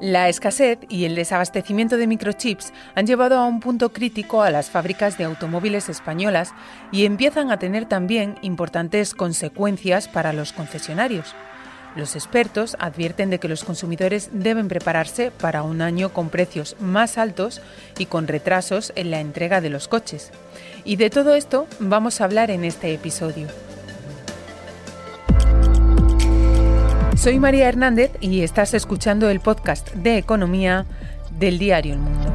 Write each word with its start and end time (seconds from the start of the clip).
La 0.00 0.28
escasez 0.28 0.78
y 0.90 1.06
el 1.06 1.14
desabastecimiento 1.14 1.96
de 1.96 2.06
microchips 2.06 2.74
han 2.94 3.06
llevado 3.06 3.38
a 3.38 3.46
un 3.46 3.60
punto 3.60 3.94
crítico 3.94 4.42
a 4.42 4.50
las 4.50 4.68
fábricas 4.68 5.16
de 5.16 5.24
automóviles 5.24 5.88
españolas 5.88 6.52
y 6.92 7.06
empiezan 7.06 7.50
a 7.50 7.58
tener 7.58 7.86
también 7.86 8.36
importantes 8.42 9.14
consecuencias 9.14 10.06
para 10.06 10.34
los 10.34 10.52
concesionarios. 10.52 11.34
Los 11.96 12.14
expertos 12.14 12.76
advierten 12.78 13.30
de 13.30 13.38
que 13.38 13.48
los 13.48 13.64
consumidores 13.64 14.28
deben 14.32 14.68
prepararse 14.68 15.30
para 15.30 15.62
un 15.62 15.80
año 15.80 16.12
con 16.12 16.28
precios 16.28 16.76
más 16.78 17.16
altos 17.16 17.62
y 17.96 18.04
con 18.04 18.28
retrasos 18.28 18.92
en 18.96 19.10
la 19.10 19.20
entrega 19.20 19.62
de 19.62 19.70
los 19.70 19.88
coches. 19.88 20.30
Y 20.84 20.96
de 20.96 21.08
todo 21.08 21.34
esto 21.34 21.66
vamos 21.80 22.20
a 22.20 22.24
hablar 22.24 22.50
en 22.50 22.64
este 22.64 22.92
episodio. 22.92 23.48
Soy 27.16 27.38
María 27.38 27.68
Hernández 27.68 28.12
y 28.20 28.42
estás 28.42 28.74
escuchando 28.74 29.30
el 29.30 29.40
podcast 29.40 29.90
de 29.94 30.18
economía 30.18 30.84
del 31.38 31.58
diario 31.58 31.94
El 31.94 32.00
Mundo. 32.00 32.34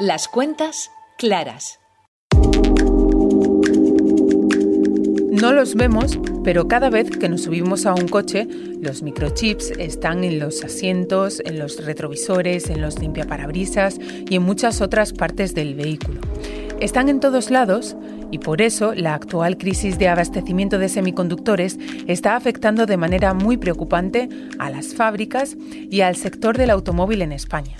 Las 0.00 0.26
cuentas 0.26 0.90
claras. 1.16 1.78
No 5.30 5.52
los 5.52 5.76
vemos, 5.76 6.18
pero 6.42 6.66
cada 6.66 6.90
vez 6.90 7.10
que 7.10 7.28
nos 7.28 7.42
subimos 7.42 7.86
a 7.86 7.94
un 7.94 8.08
coche, 8.08 8.48
los 8.82 9.02
microchips 9.02 9.70
están 9.78 10.24
en 10.24 10.40
los 10.40 10.64
asientos, 10.64 11.40
en 11.44 11.60
los 11.60 11.84
retrovisores, 11.84 12.68
en 12.68 12.80
los 12.80 12.98
limpiaparabrisas 12.98 13.98
y 14.28 14.34
en 14.34 14.42
muchas 14.42 14.80
otras 14.80 15.12
partes 15.12 15.54
del 15.54 15.76
vehículo. 15.76 16.20
Están 16.80 17.08
en 17.08 17.20
todos 17.20 17.50
lados 17.50 17.96
y 18.30 18.38
por 18.38 18.62
eso 18.62 18.94
la 18.94 19.14
actual 19.14 19.56
crisis 19.56 19.98
de 19.98 20.08
abastecimiento 20.08 20.78
de 20.78 20.88
semiconductores 20.88 21.78
está 22.06 22.36
afectando 22.36 22.86
de 22.86 22.96
manera 22.96 23.34
muy 23.34 23.56
preocupante 23.56 24.28
a 24.58 24.70
las 24.70 24.94
fábricas 24.94 25.56
y 25.90 26.00
al 26.00 26.16
sector 26.16 26.56
del 26.56 26.70
automóvil 26.70 27.22
en 27.22 27.32
España. 27.32 27.76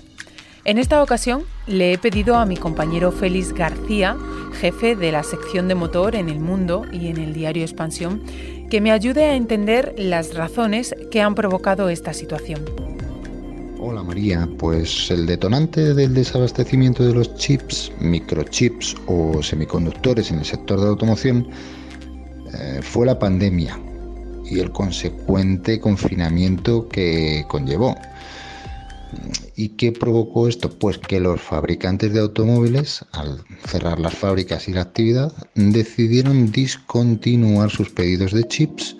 En 0.64 0.76
esta 0.76 1.02
ocasión 1.02 1.44
le 1.66 1.92
he 1.92 1.98
pedido 1.98 2.36
a 2.36 2.44
mi 2.44 2.56
compañero 2.56 3.10
Félix 3.10 3.54
García, 3.54 4.16
jefe 4.60 4.96
de 4.96 5.12
la 5.12 5.22
sección 5.22 5.68
de 5.68 5.74
motor 5.74 6.14
en 6.14 6.28
El 6.28 6.40
Mundo 6.40 6.84
y 6.92 7.08
en 7.08 7.16
el 7.16 7.32
diario 7.32 7.62
Expansión, 7.62 8.22
que 8.68 8.80
me 8.80 8.92
ayude 8.92 9.24
a 9.24 9.34
entender 9.34 9.94
las 9.96 10.34
razones 10.34 10.94
que 11.10 11.22
han 11.22 11.34
provocado 11.34 11.88
esta 11.88 12.12
situación. 12.12 12.87
Hola 13.90 14.02
María, 14.02 14.46
pues 14.58 15.10
el 15.10 15.24
detonante 15.24 15.94
del 15.94 16.12
desabastecimiento 16.12 17.06
de 17.06 17.14
los 17.14 17.34
chips, 17.36 17.90
microchips 18.00 18.94
o 19.06 19.42
semiconductores 19.42 20.30
en 20.30 20.40
el 20.40 20.44
sector 20.44 20.78
de 20.78 20.84
la 20.84 20.90
automoción 20.90 21.48
eh, 22.52 22.80
fue 22.82 23.06
la 23.06 23.18
pandemia 23.18 23.80
y 24.44 24.60
el 24.60 24.72
consecuente 24.72 25.80
confinamiento 25.80 26.86
que 26.86 27.46
conllevó. 27.48 27.96
¿Y 29.56 29.70
qué 29.70 29.90
provocó 29.92 30.48
esto? 30.48 30.68
Pues 30.68 30.98
que 30.98 31.18
los 31.18 31.40
fabricantes 31.40 32.12
de 32.12 32.20
automóviles, 32.20 33.06
al 33.12 33.42
cerrar 33.68 33.98
las 33.98 34.12
fábricas 34.12 34.68
y 34.68 34.74
la 34.74 34.82
actividad, 34.82 35.32
decidieron 35.54 36.52
discontinuar 36.52 37.70
sus 37.70 37.88
pedidos 37.88 38.32
de 38.32 38.46
chips 38.46 38.98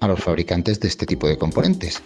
a 0.00 0.08
los 0.08 0.20
fabricantes 0.20 0.78
de 0.78 0.88
este 0.88 1.06
tipo 1.06 1.26
de 1.26 1.38
componentes. 1.38 2.02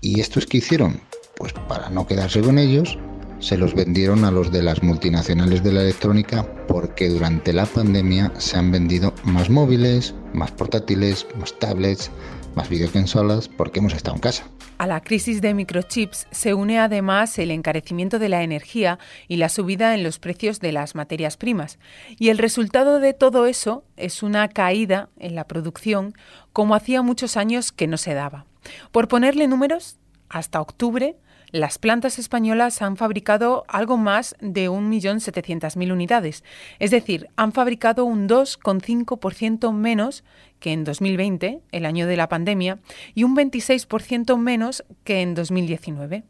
¿Y 0.00 0.20
estos 0.20 0.46
que 0.46 0.58
hicieron? 0.58 0.98
Pues 1.36 1.52
para 1.52 1.90
no 1.90 2.06
quedarse 2.06 2.40
con 2.40 2.58
ellos, 2.58 2.98
se 3.40 3.58
los 3.58 3.74
vendieron 3.74 4.24
a 4.24 4.30
los 4.30 4.50
de 4.50 4.62
las 4.62 4.82
multinacionales 4.82 5.62
de 5.62 5.70
la 5.70 5.82
electrónica 5.82 6.46
porque 6.66 7.10
durante 7.10 7.52
la 7.52 7.66
pandemia 7.66 8.32
se 8.38 8.56
han 8.56 8.72
vendido 8.72 9.12
más 9.22 9.50
móviles, 9.50 10.14
más 10.32 10.50
portátiles, 10.52 11.26
más 11.38 11.58
tablets, 11.58 12.10
más 12.54 12.70
videoconsolas 12.70 13.48
porque 13.48 13.80
hemos 13.80 13.92
estado 13.92 14.16
en 14.16 14.22
casa. 14.22 14.44
A 14.78 14.86
la 14.86 15.02
crisis 15.02 15.42
de 15.42 15.52
microchips 15.52 16.26
se 16.30 16.54
une 16.54 16.78
además 16.78 17.38
el 17.38 17.50
encarecimiento 17.50 18.18
de 18.18 18.30
la 18.30 18.42
energía 18.42 18.98
y 19.28 19.36
la 19.36 19.50
subida 19.50 19.94
en 19.94 20.02
los 20.02 20.18
precios 20.18 20.60
de 20.60 20.72
las 20.72 20.94
materias 20.94 21.36
primas. 21.36 21.78
Y 22.18 22.30
el 22.30 22.38
resultado 22.38 22.98
de 22.98 23.12
todo 23.12 23.44
eso 23.44 23.84
es 23.98 24.22
una 24.22 24.48
caída 24.48 25.10
en 25.18 25.34
la 25.34 25.46
producción 25.46 26.14
como 26.54 26.74
hacía 26.74 27.02
muchos 27.02 27.36
años 27.36 27.72
que 27.72 27.86
no 27.86 27.98
se 27.98 28.14
daba. 28.14 28.46
Por 28.90 29.08
ponerle 29.08 29.48
números, 29.48 29.98
hasta 30.28 30.60
octubre 30.60 31.16
las 31.52 31.78
plantas 31.78 32.18
españolas 32.18 32.82
han 32.82 32.96
fabricado 32.96 33.64
algo 33.68 33.96
más 33.96 34.34
de 34.40 34.68
1.700.000 34.68 35.92
unidades, 35.92 36.44
es 36.78 36.90
decir, 36.90 37.28
han 37.36 37.52
fabricado 37.52 38.04
un 38.04 38.28
2,5% 38.28 39.72
menos 39.72 40.24
que 40.58 40.72
en 40.72 40.84
2020, 40.84 41.60
el 41.70 41.86
año 41.86 42.06
de 42.06 42.16
la 42.16 42.28
pandemia, 42.28 42.78
y 43.14 43.24
un 43.24 43.36
26% 43.36 44.36
menos 44.38 44.84
que 45.04 45.22
en 45.22 45.34
2019. 45.34 46.24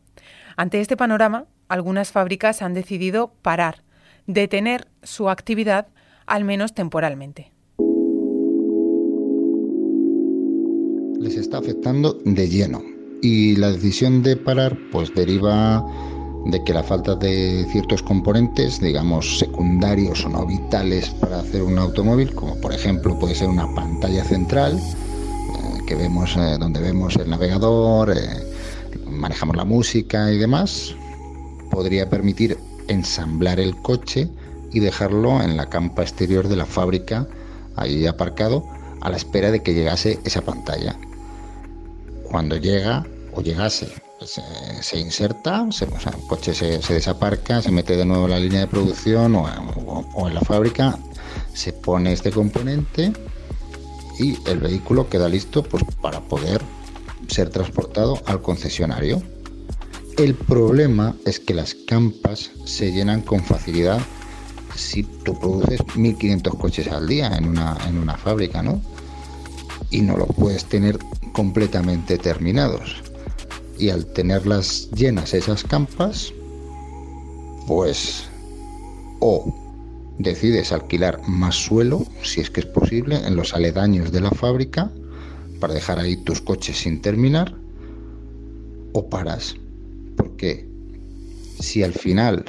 Ante 0.56 0.80
este 0.80 0.96
panorama, 0.96 1.46
algunas 1.68 2.12
fábricas 2.12 2.62
han 2.62 2.74
decidido 2.74 3.32
parar, 3.42 3.82
detener 4.26 4.88
su 5.02 5.30
actividad, 5.30 5.88
al 6.26 6.44
menos 6.44 6.74
temporalmente. 6.74 7.52
Les 11.18 11.36
está 11.36 11.58
afectando 11.58 12.20
de 12.24 12.48
lleno 12.48 12.95
y 13.22 13.56
la 13.56 13.72
decisión 13.72 14.22
de 14.22 14.36
parar 14.36 14.78
pues 14.92 15.14
deriva 15.14 15.84
de 16.46 16.62
que 16.62 16.72
la 16.72 16.82
falta 16.82 17.14
de 17.16 17.66
ciertos 17.70 18.02
componentes, 18.02 18.80
digamos 18.80 19.38
secundarios 19.38 20.24
o 20.24 20.28
no 20.28 20.46
vitales 20.46 21.10
para 21.10 21.40
hacer 21.40 21.62
un 21.62 21.78
automóvil, 21.78 22.34
como 22.34 22.60
por 22.60 22.72
ejemplo 22.72 23.18
puede 23.18 23.34
ser 23.34 23.48
una 23.48 23.72
pantalla 23.74 24.24
central, 24.24 24.78
eh, 24.78 25.78
que 25.86 25.96
vemos 25.96 26.36
eh, 26.36 26.56
donde 26.58 26.80
vemos 26.80 27.16
el 27.16 27.28
navegador, 27.28 28.16
eh, 28.16 28.20
manejamos 29.06 29.56
la 29.56 29.64
música 29.64 30.30
y 30.30 30.38
demás, 30.38 30.94
podría 31.70 32.08
permitir 32.08 32.58
ensamblar 32.86 33.58
el 33.58 33.74
coche 33.76 34.30
y 34.72 34.80
dejarlo 34.80 35.42
en 35.42 35.56
la 35.56 35.68
campa 35.68 36.02
exterior 36.02 36.46
de 36.46 36.56
la 36.56 36.66
fábrica, 36.66 37.26
ahí 37.74 38.06
aparcado, 38.06 38.64
a 39.00 39.10
la 39.10 39.16
espera 39.16 39.50
de 39.50 39.62
que 39.62 39.74
llegase 39.74 40.20
esa 40.24 40.42
pantalla. 40.42 40.96
Cuando 42.30 42.56
llega 42.56 43.06
o 43.32 43.40
llegase, 43.40 43.88
pues, 44.18 44.38
eh, 44.38 44.42
se, 44.80 44.98
inserta, 44.98 45.66
el 45.80 46.26
coche 46.26 46.54
se, 46.54 46.80
desaparca, 46.94 47.60
se 47.60 47.70
mete 47.70 47.96
de 47.96 48.04
nuevo 48.04 48.24
en 48.24 48.30
la 48.30 48.40
línea 48.40 48.60
de 48.60 48.66
producción 48.66 49.34
o, 49.36 50.26
en 50.26 50.34
la 50.34 50.40
fábrica, 50.40 50.98
se 51.52 51.72
pone 51.72 52.12
este 52.12 52.30
componente 52.30 53.12
y 54.18 54.38
el 54.48 54.58
vehículo 54.58 55.08
queda 55.08 55.28
listo 55.28 55.62
pues, 55.62 55.84
para 56.00 56.20
poder 56.20 56.62
ser 57.28 57.50
transportado 57.50 58.20
al 58.26 58.40
concesionario. 58.40 59.22
El 60.16 60.34
problema 60.34 61.14
es 61.26 61.38
que 61.38 61.52
las 61.52 61.74
campas 61.74 62.50
se 62.64 62.92
llenan 62.92 63.20
con 63.20 63.44
facilidad 63.44 64.00
si 64.74 65.02
tú 65.02 65.38
produces 65.38 65.80
1500 65.94 66.54
coches 66.54 66.88
al 66.88 67.06
día 67.06 67.36
en 67.36 67.48
una, 67.48 67.76
en 67.86 67.98
una 67.98 68.16
fábrica, 68.16 68.62
¿no? 68.62 68.80
Y 69.90 70.00
no 70.00 70.16
lo 70.16 70.26
puedes 70.26 70.64
tener 70.64 70.98
completamente 71.36 72.16
terminados. 72.16 73.02
Y 73.78 73.90
al 73.90 74.06
tenerlas 74.06 74.90
llenas 74.92 75.34
esas 75.34 75.64
campas, 75.64 76.32
pues 77.66 78.24
o 79.20 79.54
decides 80.18 80.72
alquilar 80.72 81.20
más 81.28 81.54
suelo, 81.54 82.06
si 82.22 82.40
es 82.40 82.48
que 82.48 82.60
es 82.60 82.66
posible, 82.66 83.16
en 83.16 83.36
los 83.36 83.52
aledaños 83.52 84.12
de 84.12 84.22
la 84.22 84.30
fábrica, 84.30 84.90
para 85.60 85.74
dejar 85.74 85.98
ahí 85.98 86.16
tus 86.24 86.40
coches 86.40 86.78
sin 86.78 87.02
terminar, 87.02 87.54
o 88.94 89.10
paras. 89.10 89.56
Porque 90.16 90.66
si 91.60 91.82
al 91.82 91.92
final 91.92 92.46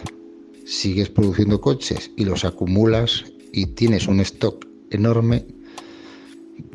sigues 0.66 1.10
produciendo 1.10 1.60
coches 1.60 2.10
y 2.16 2.24
los 2.24 2.46
acumulas 2.46 3.26
y 3.52 3.66
tienes 3.66 4.08
un 4.08 4.22
stock 4.22 4.66
enorme, 4.92 5.46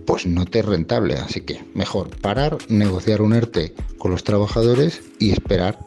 pues 0.07 0.27
no 0.27 0.45
te 0.47 0.61
es 0.61 0.65
rentable. 0.65 1.15
Así 1.15 1.43
que 1.43 1.65
mejor 1.75 2.17
parar, 2.21 2.59
negociar 2.69 3.23
un 3.23 3.33
ERTE 3.33 3.75
con 3.99 4.11
los 4.11 4.25
trabajadores 4.25 5.03
y 5.19 5.33
esperar 5.33 5.79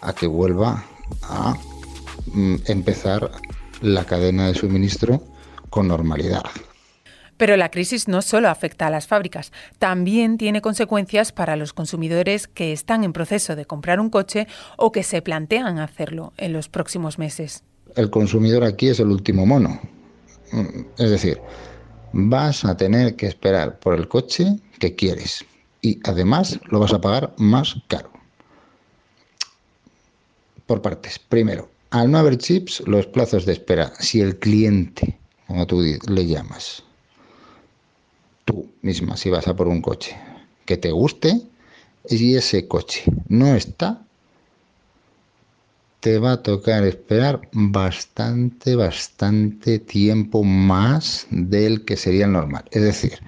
a 0.00 0.12
que 0.12 0.26
vuelva 0.26 0.84
a 1.22 1.56
mm, 2.32 2.56
empezar 2.66 3.30
la 3.80 4.04
cadena 4.04 4.48
de 4.48 4.54
suministro 4.54 5.22
con 5.70 5.88
normalidad. 5.88 6.42
Pero 7.36 7.56
la 7.56 7.70
crisis 7.70 8.06
no 8.06 8.22
solo 8.22 8.48
afecta 8.48 8.86
a 8.86 8.90
las 8.90 9.08
fábricas, 9.08 9.52
también 9.78 10.38
tiene 10.38 10.60
consecuencias 10.60 11.32
para 11.32 11.56
los 11.56 11.72
consumidores 11.72 12.46
que 12.46 12.72
están 12.72 13.02
en 13.02 13.12
proceso 13.12 13.56
de 13.56 13.64
comprar 13.64 13.98
un 13.98 14.08
coche 14.08 14.46
o 14.76 14.92
que 14.92 15.02
se 15.02 15.20
plantean 15.20 15.78
hacerlo 15.78 16.32
en 16.36 16.52
los 16.52 16.68
próximos 16.68 17.18
meses. 17.18 17.64
El 17.96 18.10
consumidor 18.10 18.64
aquí 18.64 18.88
es 18.88 19.00
el 19.00 19.08
último 19.08 19.46
mono. 19.46 19.80
Mm, 20.52 20.86
es 20.96 21.10
decir, 21.10 21.40
vas 22.16 22.64
a 22.64 22.76
tener 22.76 23.16
que 23.16 23.26
esperar 23.26 23.80
por 23.80 23.94
el 23.94 24.06
coche 24.06 24.60
que 24.78 24.94
quieres 24.94 25.44
y 25.82 25.98
además 26.04 26.60
lo 26.66 26.78
vas 26.78 26.92
a 26.92 27.00
pagar 27.00 27.34
más 27.38 27.74
caro. 27.88 28.10
Por 30.66 30.80
partes. 30.80 31.18
Primero, 31.18 31.68
al 31.90 32.10
no 32.10 32.18
haber 32.18 32.38
chips, 32.38 32.82
los 32.86 33.06
plazos 33.06 33.44
de 33.44 33.52
espera, 33.54 33.92
si 33.98 34.20
el 34.20 34.38
cliente, 34.38 35.18
como 35.48 35.66
tú 35.66 35.82
le 35.82 36.26
llamas, 36.26 36.84
tú 38.44 38.70
misma, 38.82 39.16
si 39.16 39.28
vas 39.28 39.48
a 39.48 39.56
por 39.56 39.66
un 39.66 39.82
coche 39.82 40.16
que 40.64 40.76
te 40.76 40.92
guste 40.92 41.42
y 42.08 42.36
ese 42.36 42.68
coche 42.68 43.02
no 43.28 43.56
está, 43.56 44.06
te 46.04 46.18
va 46.18 46.32
a 46.32 46.42
tocar 46.42 46.84
esperar 46.84 47.48
bastante, 47.54 48.76
bastante 48.76 49.78
tiempo 49.78 50.44
más 50.44 51.26
del 51.30 51.86
que 51.86 51.96
sería 51.96 52.26
el 52.26 52.32
normal. 52.32 52.66
Es 52.72 52.82
decir, 52.82 53.20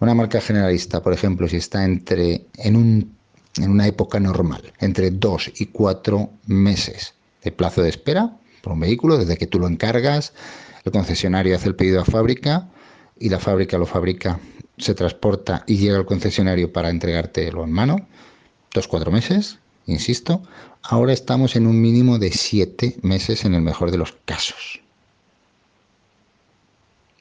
una 0.00 0.12
marca 0.12 0.42
generalista, 0.42 1.02
por 1.02 1.14
ejemplo, 1.14 1.48
si 1.48 1.56
está 1.56 1.82
entre 1.82 2.44
en, 2.58 2.76
un, 2.76 3.16
en 3.56 3.70
una 3.70 3.86
época 3.86 4.20
normal, 4.20 4.70
entre 4.80 5.12
dos 5.12 5.50
y 5.58 5.64
cuatro 5.64 6.28
meses 6.46 7.14
de 7.42 7.52
plazo 7.52 7.80
de 7.80 7.88
espera 7.88 8.36
por 8.60 8.74
un 8.74 8.80
vehículo, 8.80 9.16
desde 9.16 9.38
que 9.38 9.46
tú 9.46 9.58
lo 9.58 9.66
encargas, 9.66 10.34
el 10.84 10.92
concesionario 10.92 11.56
hace 11.56 11.68
el 11.68 11.74
pedido 11.74 12.02
a 12.02 12.04
fábrica 12.04 12.68
y 13.18 13.30
la 13.30 13.38
fábrica 13.38 13.78
lo 13.78 13.86
fabrica, 13.86 14.38
se 14.76 14.94
transporta 14.94 15.64
y 15.66 15.78
llega 15.78 15.96
al 15.96 16.04
concesionario 16.04 16.70
para 16.70 16.90
entregártelo 16.90 17.64
en 17.64 17.72
mano, 17.72 18.06
dos, 18.74 18.88
cuatro 18.88 19.10
meses, 19.10 19.58
insisto, 19.86 20.42
ahora 20.82 21.12
estamos 21.12 21.56
en 21.56 21.66
un 21.66 21.80
mínimo 21.80 22.18
de 22.18 22.30
siete 22.30 22.96
meses 23.02 23.44
en 23.44 23.54
el 23.54 23.62
mejor 23.62 23.90
de 23.90 23.98
los 23.98 24.12
casos. 24.24 24.80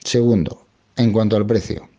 Segundo, 0.04 0.66
en 0.96 1.12
cuanto 1.12 1.38
al 1.38 1.46
precio, 1.46 1.90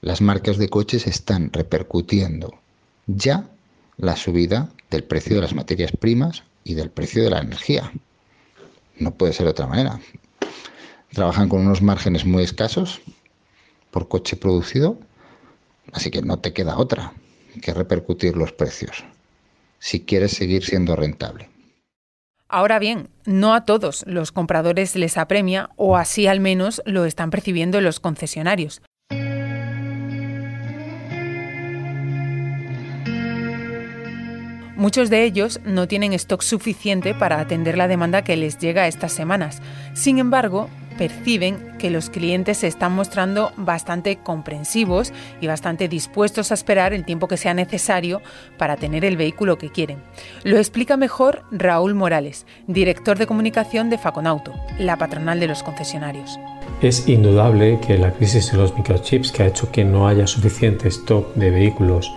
las 0.00 0.20
marcas 0.20 0.58
de 0.58 0.68
coches 0.68 1.06
están 1.06 1.52
repercutiendo 1.52 2.58
ya 3.06 3.48
la 3.96 4.16
subida 4.16 4.70
del 4.90 5.04
precio 5.04 5.36
de 5.36 5.42
las 5.42 5.54
materias 5.54 5.92
primas 5.92 6.44
y 6.64 6.74
del 6.74 6.90
precio 6.90 7.22
de 7.22 7.30
la 7.30 7.40
energía. 7.40 7.92
No 8.98 9.14
puede 9.14 9.32
ser 9.32 9.46
otra 9.46 9.66
manera. 9.66 10.00
Trabajan 11.12 11.48
con 11.48 11.60
unos 11.60 11.82
márgenes 11.82 12.24
muy 12.24 12.42
escasos 12.42 13.00
por 13.90 14.08
coche 14.08 14.36
producido, 14.36 14.98
así 15.92 16.10
que 16.10 16.22
no 16.22 16.38
te 16.38 16.52
queda 16.52 16.78
otra 16.78 17.12
que 17.60 17.74
repercutir 17.74 18.36
los 18.36 18.52
precios 18.52 19.04
si 19.82 20.04
quieres 20.04 20.30
seguir 20.30 20.64
siendo 20.64 20.94
rentable. 20.94 21.50
Ahora 22.48 22.78
bien, 22.78 23.08
no 23.26 23.52
a 23.52 23.64
todos 23.64 24.04
los 24.06 24.30
compradores 24.30 24.94
les 24.94 25.18
apremia, 25.18 25.70
o 25.74 25.96
así 25.96 26.28
al 26.28 26.38
menos 26.38 26.82
lo 26.86 27.04
están 27.04 27.30
percibiendo 27.30 27.80
los 27.80 27.98
concesionarios. 27.98 28.80
Muchos 34.76 35.10
de 35.10 35.24
ellos 35.24 35.60
no 35.64 35.88
tienen 35.88 36.12
stock 36.12 36.42
suficiente 36.42 37.14
para 37.14 37.40
atender 37.40 37.76
la 37.76 37.88
demanda 37.88 38.22
que 38.22 38.36
les 38.36 38.58
llega 38.58 38.86
estas 38.86 39.12
semanas. 39.12 39.62
Sin 39.94 40.18
embargo, 40.18 40.70
perciben 41.02 41.76
que 41.80 41.90
los 41.90 42.10
clientes 42.10 42.58
se 42.58 42.68
están 42.68 42.92
mostrando 42.92 43.50
bastante 43.56 44.18
comprensivos 44.18 45.12
y 45.40 45.48
bastante 45.48 45.88
dispuestos 45.88 46.52
a 46.52 46.54
esperar 46.54 46.92
el 46.92 47.04
tiempo 47.04 47.26
que 47.26 47.36
sea 47.36 47.54
necesario 47.54 48.22
para 48.56 48.76
tener 48.76 49.04
el 49.04 49.16
vehículo 49.16 49.58
que 49.58 49.72
quieren. 49.72 49.98
Lo 50.44 50.58
explica 50.58 50.96
mejor 50.96 51.42
Raúl 51.50 51.94
Morales, 51.94 52.46
director 52.68 53.18
de 53.18 53.26
comunicación 53.26 53.90
de 53.90 53.98
Faconauto, 53.98 54.52
la 54.78 54.96
patronal 54.96 55.40
de 55.40 55.48
los 55.48 55.64
concesionarios. 55.64 56.38
Es 56.82 57.08
indudable 57.08 57.80
que 57.84 57.98
la 57.98 58.12
crisis 58.12 58.52
de 58.52 58.58
los 58.58 58.72
microchips 58.76 59.32
que 59.32 59.42
ha 59.42 59.46
hecho 59.46 59.72
que 59.72 59.82
no 59.82 60.06
haya 60.06 60.28
suficiente 60.28 60.86
stock 60.86 61.34
de 61.34 61.50
vehículos 61.50 62.12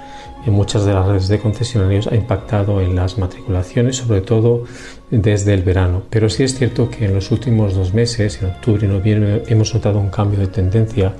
en 0.45 0.53
muchas 0.53 0.85
de 0.85 0.93
las 0.93 1.05
redes 1.05 1.27
de 1.27 1.39
concesionarios 1.39 2.07
ha 2.07 2.15
impactado 2.15 2.81
en 2.81 2.95
las 2.95 3.17
matriculaciones, 3.17 3.97
sobre 3.97 4.21
todo 4.21 4.63
desde 5.09 5.53
el 5.53 5.63
verano. 5.63 6.03
Pero 6.09 6.29
sí 6.29 6.43
es 6.43 6.57
cierto 6.57 6.89
que 6.89 7.05
en 7.05 7.15
los 7.15 7.31
últimos 7.31 7.73
dos 7.73 7.93
meses, 7.93 8.41
en 8.41 8.49
octubre 8.49 8.85
y 8.85 8.89
noviembre, 8.89 9.43
hemos 9.47 9.73
notado 9.73 9.99
un 9.99 10.09
cambio 10.09 10.39
de 10.39 10.47
tendencia 10.47 11.13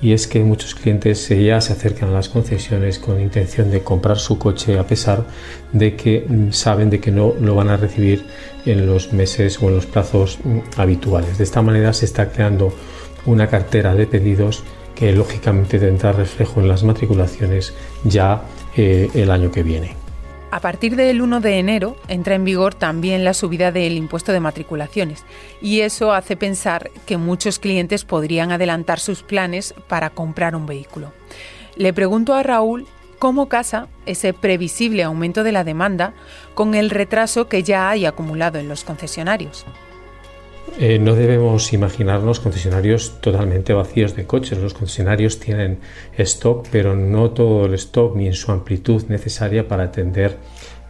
y 0.00 0.12
es 0.12 0.26
que 0.26 0.40
muchos 0.40 0.74
clientes 0.74 1.28
ya 1.28 1.60
se 1.60 1.72
acercan 1.72 2.10
a 2.10 2.12
las 2.12 2.28
concesiones 2.28 2.98
con 2.98 3.20
intención 3.20 3.70
de 3.70 3.82
comprar 3.82 4.18
su 4.18 4.38
coche 4.38 4.78
a 4.78 4.86
pesar 4.86 5.24
de 5.72 5.96
que 5.96 6.26
mm, 6.28 6.52
saben 6.52 6.90
de 6.90 7.00
que 7.00 7.10
no 7.10 7.32
lo 7.40 7.54
van 7.54 7.70
a 7.70 7.76
recibir 7.76 8.26
en 8.66 8.86
los 8.86 9.12
meses 9.12 9.62
o 9.62 9.68
en 9.68 9.76
los 9.76 9.86
plazos 9.86 10.38
mm, 10.44 10.58
habituales. 10.76 11.38
De 11.38 11.44
esta 11.44 11.62
manera 11.62 11.92
se 11.92 12.04
está 12.04 12.30
creando 12.30 12.74
una 13.24 13.48
cartera 13.48 13.94
de 13.94 14.06
pedidos 14.06 14.62
que 14.94 15.12
lógicamente 15.12 15.78
tendrá 15.78 16.12
reflejo 16.12 16.60
en 16.60 16.68
las 16.68 16.84
matriculaciones 16.84 17.74
ya 18.04 18.42
eh, 18.76 19.10
el 19.14 19.30
año 19.30 19.50
que 19.50 19.62
viene. 19.62 19.96
A 20.54 20.60
partir 20.60 20.94
del 20.94 21.20
1 21.20 21.40
de 21.40 21.58
enero 21.58 21.96
entra 22.06 22.36
en 22.36 22.44
vigor 22.44 22.76
también 22.76 23.24
la 23.24 23.34
subida 23.34 23.72
del 23.72 23.96
impuesto 23.96 24.30
de 24.30 24.38
matriculaciones 24.38 25.24
y 25.60 25.80
eso 25.80 26.12
hace 26.12 26.36
pensar 26.36 26.92
que 27.06 27.16
muchos 27.16 27.58
clientes 27.58 28.04
podrían 28.04 28.52
adelantar 28.52 29.00
sus 29.00 29.24
planes 29.24 29.74
para 29.88 30.10
comprar 30.10 30.54
un 30.54 30.66
vehículo. 30.66 31.12
Le 31.74 31.92
pregunto 31.92 32.34
a 32.34 32.44
Raúl 32.44 32.86
cómo 33.18 33.48
casa 33.48 33.88
ese 34.06 34.32
previsible 34.32 35.02
aumento 35.02 35.42
de 35.42 35.50
la 35.50 35.64
demanda 35.64 36.12
con 36.54 36.76
el 36.76 36.90
retraso 36.90 37.48
que 37.48 37.64
ya 37.64 37.90
hay 37.90 38.06
acumulado 38.06 38.60
en 38.60 38.68
los 38.68 38.84
concesionarios. 38.84 39.66
Eh, 40.78 40.98
no 40.98 41.14
debemos 41.14 41.72
imaginarnos 41.72 42.40
concesionarios 42.40 43.20
totalmente 43.20 43.72
vacíos 43.72 44.16
de 44.16 44.26
coches. 44.26 44.58
Los 44.58 44.74
concesionarios 44.74 45.38
tienen 45.38 45.78
stock, 46.18 46.66
pero 46.70 46.96
no 46.96 47.30
todo 47.30 47.66
el 47.66 47.74
stock 47.74 48.16
ni 48.16 48.26
en 48.26 48.34
su 48.34 48.50
amplitud 48.50 49.04
necesaria 49.08 49.68
para 49.68 49.84
atender 49.84 50.38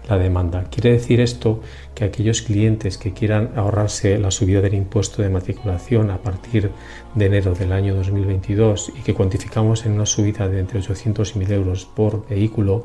la 0.08 0.18
demanda. 0.18 0.64
Quiere 0.70 0.92
decir 0.92 1.20
esto 1.20 1.60
que 1.94 2.04
aquellos 2.04 2.42
clientes 2.42 2.98
que 2.98 3.12
quieran 3.12 3.52
ahorrarse 3.56 4.18
la 4.18 4.30
subida 4.30 4.60
del 4.60 4.74
impuesto 4.74 5.22
de 5.22 5.30
matriculación 5.30 6.10
a 6.10 6.18
partir 6.18 6.70
de 7.14 7.26
enero 7.26 7.54
del 7.54 7.72
año 7.72 7.94
2022 7.94 8.92
y 8.98 9.02
que 9.02 9.14
cuantificamos 9.14 9.86
en 9.86 9.92
una 9.92 10.06
subida 10.06 10.48
de 10.48 10.60
entre 10.60 10.78
800 10.78 11.36
y 11.36 11.38
1000 11.38 11.52
euros 11.52 11.84
por 11.86 12.26
vehículo, 12.28 12.84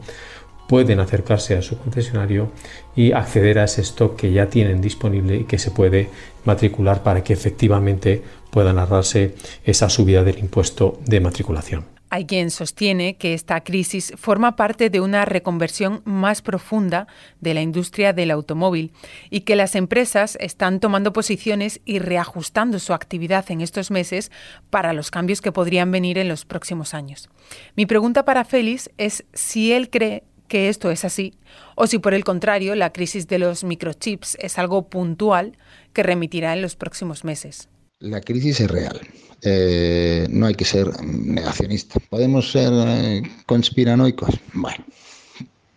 pueden 0.70 1.00
acercarse 1.00 1.58
a 1.58 1.64
su 1.64 1.80
concesionario 1.80 2.52
y 2.96 3.12
acceder 3.12 3.58
a 3.58 3.64
ese 3.64 3.82
stock 3.82 4.16
que 4.16 4.32
ya 4.32 4.46
tienen 4.46 4.82
disponible 4.82 5.38
y 5.38 5.44
que 5.46 5.58
se 5.58 5.72
puede 5.72 6.10
matricular 6.46 7.02
para 7.02 7.24
que 7.24 7.34
efectivamente 7.34 8.22
puedan 8.52 8.78
ahorrarse 8.78 9.34
esa 9.66 9.90
subida 9.90 10.24
del 10.24 10.38
impuesto 10.38 11.00
de 11.08 11.22
matriculación. 11.22 11.86
Hay 12.12 12.26
quien 12.26 12.52
sostiene 12.52 13.18
que 13.18 13.34
esta 13.34 13.62
crisis 13.64 14.14
forma 14.16 14.56
parte 14.56 14.90
de 14.92 15.00
una 15.00 15.26
reconversión 15.26 16.02
más 16.06 16.42
profunda 16.42 17.08
de 17.40 17.54
la 17.56 17.62
industria 17.62 18.14
del 18.14 18.32
automóvil 18.32 18.92
y 19.30 19.42
que 19.42 19.56
las 19.56 19.76
empresas 19.76 20.36
están 20.40 20.80
tomando 20.80 21.14
posiciones 21.14 21.82
y 21.86 21.98
reajustando 21.98 22.78
su 22.80 22.94
actividad 22.94 23.50
en 23.52 23.62
estos 23.62 23.90
meses 23.92 24.32
para 24.70 24.94
los 24.94 25.10
cambios 25.12 25.42
que 25.42 25.52
podrían 25.52 25.92
venir 25.92 26.18
en 26.18 26.28
los 26.28 26.46
próximos 26.46 26.96
años. 26.96 27.30
Mi 27.76 27.86
pregunta 27.86 28.26
para 28.26 28.44
Félix 28.44 28.90
es 28.98 29.24
si 29.34 29.72
él 29.72 29.92
cree 29.92 30.24
que 30.50 30.68
esto 30.68 30.92
es 30.92 31.06
así, 31.06 31.36
o 31.76 31.88
si 31.88 32.00
por 32.00 32.14
el 32.14 32.26
contrario 32.26 32.76
la 32.76 32.92
crisis 32.92 33.28
de 33.28 33.40
los 33.40 33.64
microchips 33.64 34.36
es 34.42 34.58
algo 34.58 34.90
puntual 34.90 35.58
que 35.94 36.04
remitirá 36.04 36.54
en 36.54 36.62
los 36.62 36.76
próximos 36.76 37.24
meses. 37.24 37.70
La 38.00 38.20
crisis 38.20 38.60
es 38.60 38.70
real. 38.70 39.00
Eh, 39.42 40.28
no 40.30 40.48
hay 40.48 40.56
que 40.56 40.66
ser 40.66 40.88
negacionista. 41.04 42.00
¿Podemos 42.10 42.52
ser 42.52 42.72
eh, 42.74 43.24
conspiranoicos? 43.46 44.38
Bueno, 44.54 44.84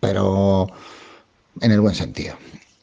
pero 0.00 0.66
en 1.60 1.70
el 1.70 1.80
buen 1.80 1.94
sentido. 1.94 2.36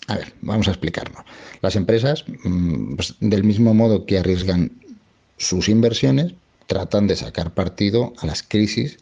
A 0.07 0.15
ver, 0.15 0.33
vamos 0.41 0.67
a 0.67 0.71
explicarlo. 0.71 1.23
Las 1.61 1.75
empresas, 1.75 2.25
mm, 2.43 2.95
pues, 2.95 3.15
del 3.19 3.43
mismo 3.43 3.73
modo 3.73 4.05
que 4.05 4.17
arriesgan 4.17 4.71
sus 5.37 5.69
inversiones, 5.69 6.33
tratan 6.67 7.07
de 7.07 7.15
sacar 7.15 7.53
partido 7.53 8.13
a 8.19 8.25
las 8.25 8.43
crisis 8.43 8.99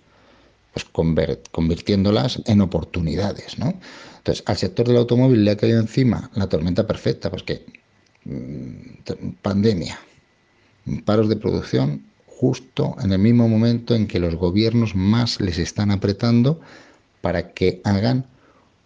pues 0.85 1.39
convirtiéndolas 1.51 2.41
en 2.45 2.61
oportunidades, 2.61 3.57
¿no? 3.59 3.73
Entonces, 4.17 4.43
al 4.45 4.57
sector 4.57 4.87
del 4.87 4.97
automóvil 4.97 5.45
le 5.45 5.51
ha 5.51 5.57
caído 5.57 5.79
encima 5.79 6.29
la 6.35 6.47
tormenta 6.47 6.85
perfecta, 6.85 7.29
pues 7.29 7.43
que 7.43 7.65
mm, 8.25 9.31
pandemia, 9.41 9.99
paros 11.05 11.29
de 11.29 11.37
producción, 11.37 12.03
justo 12.25 12.95
en 13.01 13.11
el 13.11 13.19
mismo 13.19 13.47
momento 13.47 13.95
en 13.95 14.07
que 14.07 14.19
los 14.19 14.35
gobiernos 14.35 14.95
más 14.95 15.41
les 15.41 15.57
están 15.57 15.91
apretando 15.91 16.59
para 17.21 17.53
que 17.53 17.81
hagan 17.83 18.27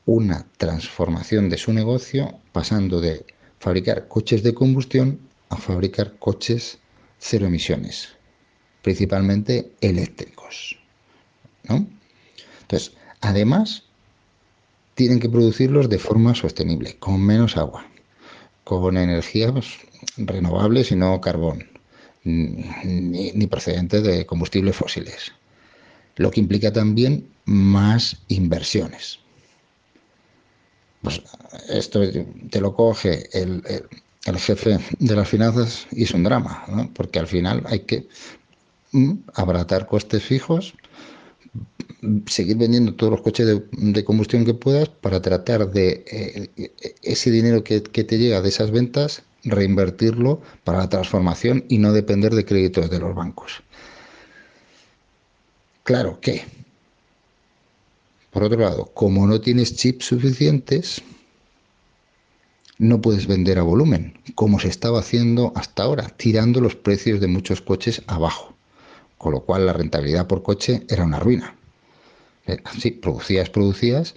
una 0.06 0.46
transformación 0.58 1.50
de 1.50 1.58
su 1.58 1.74
negocio, 1.74 2.40
pasando 2.52 3.02
de 3.02 3.26
fabricar 3.60 4.08
coches 4.08 4.44
de 4.44 4.54
combustión 4.54 5.20
a 5.50 5.58
fabricar 5.58 6.18
coches 6.18 6.80
cero 7.20 7.46
emisiones, 7.46 8.10
principalmente 8.82 9.72
eléctricos. 9.82 10.81
Entonces, 11.76 12.94
además, 13.22 13.84
tienen 14.96 15.20
que 15.20 15.30
producirlos 15.30 15.90
de 15.90 16.00
forma 16.00 16.36
sostenible, 16.36 16.98
con 16.98 17.22
menos 17.22 17.58
agua, 17.58 17.86
con 18.64 18.98
energías 18.98 19.54
renovables 20.18 20.92
y 20.92 20.96
no 20.96 21.20
carbón, 21.22 21.70
ni, 22.24 23.32
ni 23.34 23.48
procedentes 23.48 24.04
de 24.04 24.26
combustibles 24.26 24.76
fósiles, 24.76 25.32
lo 26.16 26.32
que 26.32 26.40
implica 26.40 26.72
también 26.72 27.28
más 27.46 28.18
inversiones. 28.28 29.20
Pues 31.02 31.22
esto 31.70 32.02
te 32.50 32.62
lo 32.62 32.76
coge 32.76 33.28
el, 33.34 33.64
jefe 34.38 34.78
de 35.00 35.16
las 35.16 35.28
finanzas 35.28 35.88
y 35.92 36.04
es 36.04 36.12
un 36.12 36.24
drama, 36.24 36.90
porque 36.94 37.20
al 37.20 37.28
final 37.28 37.64
hay 37.66 37.80
que 37.80 38.08
mm, 38.92 39.14
abratar 39.34 39.88
costes 39.88 40.24
fijos 40.24 40.76
seguir 42.26 42.58
vendiendo 42.58 42.96
todos 42.96 43.12
los 43.12 43.22
coches 43.22 43.62
de, 43.72 44.04
combustión 44.04 44.46
que 44.46 44.54
puedas 44.54 44.90
para 44.90 45.22
tratar 45.22 45.72
de 45.72 46.04
eh, 46.12 46.72
ese 47.04 47.32
dinero 47.32 47.64
que, 47.64 47.84
que, 47.84 48.04
te 48.04 48.18
llega 48.18 48.42
de 48.42 48.50
esas 48.50 48.72
ventas, 48.72 49.24
reinvertirlo 49.44 50.42
para 50.64 50.80
la 50.80 50.90
transformación 50.90 51.66
y 51.70 51.78
no 51.78 51.94
depender 51.94 52.34
de 52.34 52.46
créditos 52.46 52.90
de 52.90 53.00
los 53.00 53.16
bancos. 53.16 53.64
Claro 55.84 56.20
que, 56.20 56.44
por 58.32 58.44
otro 58.44 58.60
lado, 58.60 58.92
como 58.94 59.28
no 59.28 59.42
tienes 59.42 59.76
chips 59.76 60.06
suficientes, 60.06 61.02
no 62.82 63.00
puedes 63.00 63.28
vender 63.28 63.60
a 63.60 63.64
volumen, 63.64 64.20
como 64.34 64.60
se 64.60 64.68
estaba 64.68 65.00
haciendo 65.00 65.54
hasta 65.56 65.84
ahora, 65.84 66.08
tirando 66.10 66.62
los 66.62 66.76
precios 66.76 67.20
de 67.20 67.28
muchos 67.28 67.62
coches 67.62 68.02
abajo, 68.08 68.56
con 69.20 69.34
lo 69.34 69.42
cual 69.42 69.68
la 69.68 69.74
rentabilidad 69.74 70.26
por 70.26 70.42
coche 70.42 70.84
era 70.90 71.04
una 71.04 71.20
ruina. 71.20 71.56
Eh, 72.52 72.62
sí, 72.80 72.92
producías, 72.92 73.50
producías, 73.50 74.16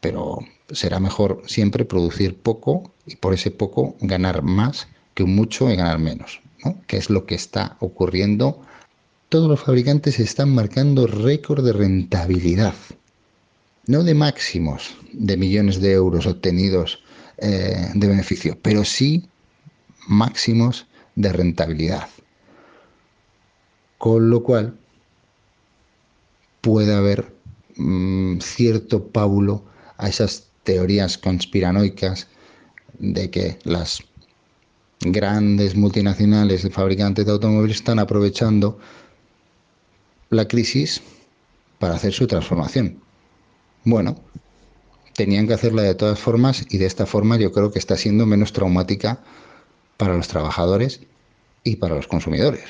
pero 0.00 0.38
será 0.70 1.00
mejor 1.00 1.42
siempre 1.46 1.84
producir 1.84 2.36
poco 2.36 2.92
y 3.06 3.16
por 3.16 3.34
ese 3.34 3.50
poco 3.50 3.96
ganar 4.00 4.42
más 4.42 4.88
que 5.14 5.22
un 5.22 5.34
mucho 5.34 5.70
y 5.70 5.76
ganar 5.76 5.98
menos, 5.98 6.40
¿no? 6.64 6.76
que 6.86 6.96
es 6.96 7.10
lo 7.10 7.26
que 7.26 7.34
está 7.34 7.76
ocurriendo. 7.80 8.60
Todos 9.28 9.48
los 9.48 9.60
fabricantes 9.60 10.18
están 10.20 10.54
marcando 10.54 11.06
récord 11.06 11.64
de 11.64 11.72
rentabilidad, 11.72 12.74
no 13.86 14.04
de 14.04 14.14
máximos 14.14 14.96
de 15.12 15.36
millones 15.36 15.80
de 15.80 15.92
euros 15.92 16.26
obtenidos 16.26 17.02
eh, 17.38 17.90
de 17.94 18.06
beneficio, 18.06 18.58
pero 18.60 18.84
sí 18.84 19.28
máximos 20.06 20.86
de 21.14 21.32
rentabilidad. 21.32 22.08
Con 23.98 24.30
lo 24.30 24.42
cual 24.42 24.79
puede 26.60 26.94
haber 26.94 27.32
mm, 27.76 28.38
cierto 28.40 29.08
paulo 29.08 29.64
a 29.96 30.08
esas 30.08 30.48
teorías 30.64 31.18
conspiranoicas 31.18 32.28
de 32.98 33.30
que 33.30 33.58
las 33.64 34.02
grandes 35.00 35.74
multinacionales 35.76 36.62
de 36.62 36.70
fabricantes 36.70 37.24
de 37.24 37.32
automóviles 37.32 37.78
están 37.78 37.98
aprovechando 37.98 38.78
la 40.28 40.46
crisis 40.46 41.02
para 41.78 41.94
hacer 41.94 42.12
su 42.12 42.26
transformación. 42.26 43.00
Bueno, 43.84 44.20
tenían 45.14 45.46
que 45.46 45.54
hacerla 45.54 45.82
de 45.82 45.94
todas 45.94 46.18
formas 46.18 46.66
y 46.68 46.78
de 46.78 46.86
esta 46.86 47.06
forma 47.06 47.38
yo 47.38 47.50
creo 47.52 47.70
que 47.70 47.78
está 47.78 47.96
siendo 47.96 48.26
menos 48.26 48.52
traumática 48.52 49.22
para 49.96 50.14
los 50.14 50.28
trabajadores 50.28 51.00
y 51.64 51.76
para 51.76 51.94
los 51.94 52.06
consumidores. 52.06 52.64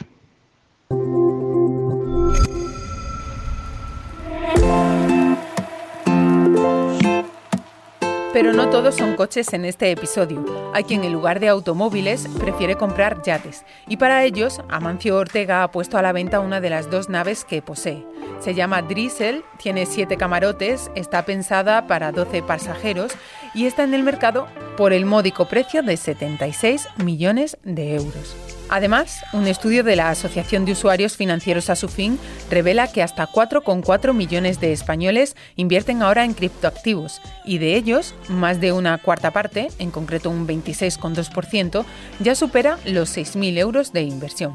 Pero 8.33 8.53
no 8.53 8.71
todos 8.71 8.95
son 8.95 9.17
coches 9.17 9.53
en 9.55 9.65
este 9.65 9.91
episodio. 9.91 10.45
Hay 10.73 10.85
quien 10.85 11.03
en 11.03 11.13
lugar 11.13 11.41
de 11.41 11.49
automóviles 11.49 12.29
prefiere 12.39 12.77
comprar 12.77 13.23
yates. 13.23 13.65
Y 13.89 13.97
para 13.97 14.25
ellos, 14.25 14.61
Amancio 14.69 15.17
Ortega 15.17 15.65
ha 15.65 15.73
puesto 15.73 15.99
a 15.99 16.03
la 16.03 16.13
venta 16.13 16.39
una 16.39 16.61
de 16.61 16.71
las 16.71 16.89
dos 16.91 17.09
naves 17.09 17.45
que 17.45 17.61
posee. 17.61 18.07
Se 18.39 18.55
llama 18.55 18.83
Driesel, 18.83 19.45
tiene 19.59 19.85
siete 19.85 20.17
camarotes, 20.17 20.93
está 20.95 21.25
pensada 21.25 21.89
para 21.89 22.13
12 22.13 22.43
pasajeros 22.43 23.13
y 23.53 23.67
está 23.67 23.83
en 23.83 23.95
el 23.95 24.05
mercado 24.05 24.47
por 24.77 24.93
el 24.93 25.07
módico 25.07 25.47
precio 25.49 25.83
de 25.83 25.97
76 25.97 26.89
millones 26.99 27.59
de 27.65 27.97
euros. 27.97 28.50
Además, 28.71 29.25
un 29.33 29.49
estudio 29.49 29.83
de 29.83 29.97
la 29.97 30.11
Asociación 30.11 30.65
de 30.65 30.73
Usuarios 30.73 31.17
Financieros 31.17 31.71
a 31.71 31.77
su 31.77 31.89
fin 31.89 32.21
revela 32.51 32.87
que 32.87 33.03
hasta 33.03 33.27
4,4 33.27 34.15
millones 34.15 34.61
de 34.61 34.73
españoles 34.73 35.35
invierten 35.57 36.03
ahora 36.03 36.25
en 36.25 36.35
criptoactivos 36.35 37.21
y 37.45 37.59
de 37.59 37.75
ellos, 37.75 38.15
más 38.29 38.61
de 38.61 38.71
una 38.71 38.99
cuarta 38.99 39.33
parte, 39.33 39.69
en 39.81 39.91
concreto 39.91 40.31
un 40.31 40.47
26,2%, 40.47 41.85
ya 42.21 42.37
supera 42.37 42.79
los 42.85 43.17
6.000 43.17 43.59
euros 43.59 43.93
de 43.93 44.03
inversión. 44.03 44.55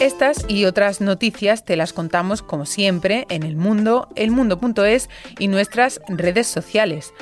Estas 0.00 0.44
y 0.46 0.64
otras 0.64 1.00
noticias 1.00 1.64
te 1.64 1.74
las 1.74 1.92
contamos 1.92 2.40
como 2.40 2.66
siempre 2.66 3.26
en 3.30 3.42
el 3.42 3.56
mundo, 3.56 4.08
elmundo.es 4.14 5.10
y 5.40 5.48
nuestras 5.48 6.00
redes 6.06 6.46
sociales. 6.46 7.12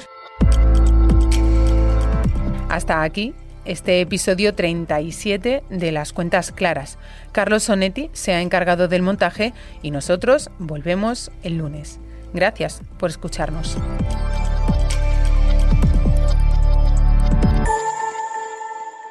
Hasta 2.69 3.03
aquí 3.03 3.33
este 3.67 4.01
episodio 4.01 4.55
37 4.55 5.65
de 5.69 5.93
Las 5.93 6.13
Cuentas 6.13 6.53
Claras. 6.53 6.99
Carlos 7.33 7.65
Sonetti 7.65 8.11
se 8.13 8.33
ha 8.33 8.41
encargado 8.41 8.89
del 8.89 9.03
montaje 9.03 9.53
y 9.83 9.91
nosotros 9.91 10.51
volvemos 10.59 11.31
el 11.43 11.59
lunes. 11.59 12.01
Gracias 12.33 12.81
por 12.99 13.11
escucharnos. 13.11 13.77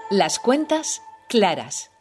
Las 0.09 0.39
Cuentas 0.39 1.01
Claras 1.27 1.91